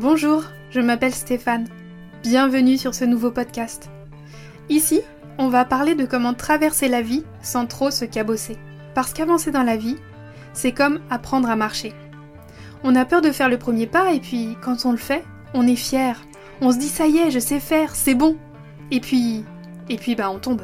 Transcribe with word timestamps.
Bonjour, 0.00 0.44
je 0.70 0.78
m'appelle 0.78 1.12
Stéphane. 1.12 1.66
Bienvenue 2.22 2.78
sur 2.78 2.94
ce 2.94 3.04
nouveau 3.04 3.32
podcast. 3.32 3.90
Ici, 4.68 5.00
on 5.38 5.48
va 5.48 5.64
parler 5.64 5.96
de 5.96 6.06
comment 6.06 6.34
traverser 6.34 6.86
la 6.86 7.02
vie 7.02 7.24
sans 7.42 7.66
trop 7.66 7.90
se 7.90 8.04
cabosser. 8.04 8.56
Parce 8.94 9.12
qu'avancer 9.12 9.50
dans 9.50 9.64
la 9.64 9.76
vie, 9.76 9.96
c'est 10.52 10.70
comme 10.70 11.00
apprendre 11.10 11.50
à 11.50 11.56
marcher. 11.56 11.94
On 12.84 12.94
a 12.94 13.04
peur 13.04 13.22
de 13.22 13.32
faire 13.32 13.48
le 13.48 13.58
premier 13.58 13.88
pas 13.88 14.12
et 14.12 14.20
puis 14.20 14.56
quand 14.62 14.86
on 14.86 14.92
le 14.92 14.98
fait, 14.98 15.24
on 15.52 15.66
est 15.66 15.74
fier. 15.74 16.22
On 16.60 16.70
se 16.70 16.78
dit 16.78 16.86
ça 16.86 17.08
y 17.08 17.18
est, 17.18 17.32
je 17.32 17.40
sais 17.40 17.58
faire, 17.58 17.96
c'est 17.96 18.14
bon. 18.14 18.36
Et 18.92 19.00
puis, 19.00 19.44
et 19.88 19.96
puis 19.96 20.14
bah 20.14 20.30
on 20.30 20.38
tombe. 20.38 20.62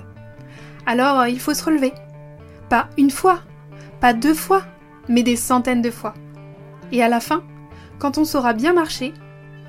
Alors 0.86 1.26
il 1.26 1.40
faut 1.40 1.54
se 1.54 1.64
relever. 1.64 1.92
Pas 2.68 2.88
une 2.96 3.10
fois, 3.10 3.40
pas 3.98 4.12
deux 4.12 4.34
fois, 4.34 4.62
mais 5.08 5.24
des 5.24 5.34
centaines 5.34 5.82
de 5.82 5.90
fois. 5.90 6.14
Et 6.92 7.02
à 7.02 7.08
la 7.08 7.18
fin, 7.18 7.42
quand 7.98 8.16
on 8.16 8.24
saura 8.24 8.52
bien 8.52 8.74
marcher, 8.74 9.12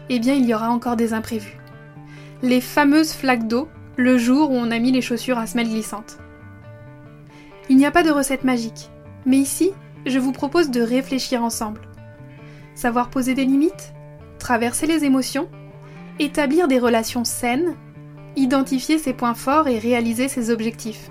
eh 0.10 0.20
bien 0.20 0.34
il 0.34 0.46
y 0.46 0.54
aura 0.54 0.70
encore 0.70 0.96
des 0.96 1.14
imprévus. 1.14 1.58
Les 2.42 2.62
fameuses 2.62 3.14
flaques 3.14 3.48
d'eau, 3.48 3.70
le 3.96 4.18
jour 4.18 4.52
où 4.52 4.56
on 4.56 4.72
a 4.72 4.80
mis 4.80 4.92
les 4.92 5.02
chaussures 5.02 5.38
à 5.38 5.48
semelles 5.48 5.70
glissantes. 5.70 6.18
Il 7.70 7.78
n'y 7.78 7.86
a 7.86 7.92
pas 7.92 8.04
de 8.04 8.12
recette 8.12 8.44
magique, 8.44 8.90
mais 9.26 9.38
ici, 9.38 9.72
je 10.06 10.20
vous 10.20 10.32
propose 10.32 10.70
de 10.70 10.82
réfléchir 10.82 11.44
ensemble. 11.44 11.82
Savoir 12.76 13.10
poser 13.10 13.34
des 13.34 13.46
limites, 13.46 13.94
traverser 14.38 14.86
les 14.86 15.06
émotions, 15.06 15.50
établir 16.20 16.68
des 16.68 16.78
relations 16.78 17.24
saines, 17.24 17.76
identifier 18.36 19.00
ses 19.00 19.14
points 19.14 19.34
forts 19.34 19.68
et 19.68 19.80
réaliser 19.80 20.28
ses 20.28 20.52
objectifs. 20.52 21.10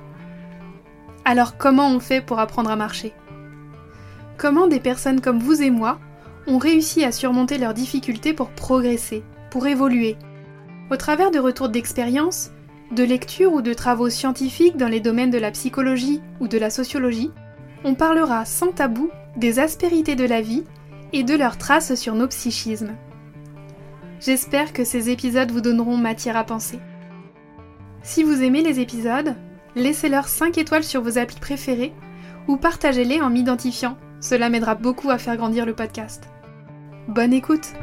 Alors 1.24 1.56
comment 1.56 1.88
on 1.88 2.00
fait 2.00 2.20
pour 2.20 2.38
apprendre 2.38 2.70
à 2.70 2.76
marcher? 2.76 3.12
Comment 4.36 4.66
des 4.66 4.80
personnes 4.80 5.20
comme 5.20 5.38
vous 5.38 5.62
et 5.62 5.70
moi 5.70 5.98
ont 6.46 6.58
réussi 6.58 7.04
à 7.04 7.12
surmonter 7.12 7.58
leurs 7.58 7.74
difficultés 7.74 8.34
pour 8.34 8.50
progresser, 8.50 9.22
pour 9.50 9.66
évoluer. 9.66 10.16
Au 10.90 10.96
travers 10.96 11.30
de 11.30 11.38
retours 11.38 11.68
d'expérience, 11.68 12.50
de 12.92 13.02
lectures 13.02 13.52
ou 13.52 13.62
de 13.62 13.72
travaux 13.72 14.10
scientifiques 14.10 14.76
dans 14.76 14.88
les 14.88 15.00
domaines 15.00 15.30
de 15.30 15.38
la 15.38 15.50
psychologie 15.50 16.20
ou 16.40 16.48
de 16.48 16.58
la 16.58 16.70
sociologie, 16.70 17.30
on 17.84 17.94
parlera 17.94 18.44
sans 18.44 18.72
tabou 18.72 19.10
des 19.36 19.58
aspérités 19.58 20.16
de 20.16 20.24
la 20.24 20.40
vie 20.40 20.64
et 21.12 21.22
de 21.22 21.34
leurs 21.34 21.58
traces 21.58 21.94
sur 21.94 22.14
nos 22.14 22.28
psychismes. 22.28 22.94
J'espère 24.20 24.72
que 24.72 24.84
ces 24.84 25.10
épisodes 25.10 25.50
vous 25.50 25.60
donneront 25.60 25.96
matière 25.96 26.36
à 26.36 26.44
penser. 26.44 26.78
Si 28.02 28.22
vous 28.22 28.42
aimez 28.42 28.62
les 28.62 28.80
épisodes, 28.80 29.34
laissez-leur 29.76 30.28
5 30.28 30.58
étoiles 30.58 30.84
sur 30.84 31.02
vos 31.02 31.18
applis 31.18 31.40
préférés 31.40 31.92
ou 32.48 32.56
partagez-les 32.56 33.20
en 33.20 33.30
m'identifiant, 33.30 33.96
cela 34.20 34.48
m'aidera 34.48 34.74
beaucoup 34.74 35.10
à 35.10 35.18
faire 35.18 35.36
grandir 35.36 35.66
le 35.66 35.74
podcast. 35.74 36.33
Bonne 37.08 37.34
écoute 37.34 37.74